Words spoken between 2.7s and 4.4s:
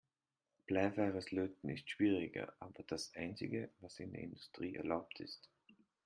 das einzige, was in der